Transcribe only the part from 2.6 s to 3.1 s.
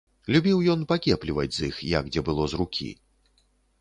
рукі.